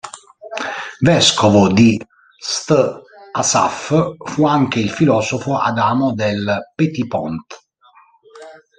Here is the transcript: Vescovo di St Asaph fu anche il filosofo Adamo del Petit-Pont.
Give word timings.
Vescovo 1.01 1.67
di 1.71 2.03
St 2.39 3.01
Asaph 3.33 4.15
fu 4.25 4.47
anche 4.47 4.79
il 4.79 4.89
filosofo 4.89 5.55
Adamo 5.59 6.15
del 6.15 6.59
Petit-Pont. 6.73 7.63